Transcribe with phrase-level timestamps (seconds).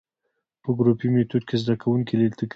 [0.63, 2.49] په ګروپي ميتود کي زده کوونکي له تکراري،